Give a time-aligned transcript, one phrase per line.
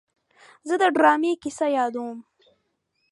[0.67, 2.17] زه د ډرامې کیسه یادوم.